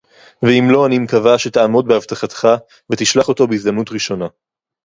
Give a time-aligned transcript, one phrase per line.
[0.45, 2.45] וְאִם לֹא– אֲנִי מְקַוָה שֶתַעֲמוֹד בְּהַבְטָחָתְךָ
[2.91, 4.27] וְתִשְלַח אוֹתוֹ בְּהִזְדַמְנוּת רִאשוֹנָה.